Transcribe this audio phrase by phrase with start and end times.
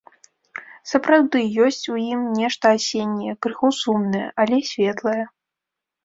[0.91, 5.23] Сапраўды ёсць у ім нешта асенняе, крыху сумнае, але светлае.